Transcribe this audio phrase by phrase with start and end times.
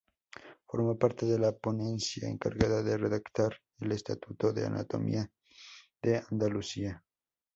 [0.65, 5.29] Formó parte de la ponencia encargada de redactar el Estatuto de Autonomía
[6.01, 7.03] de Andalucía.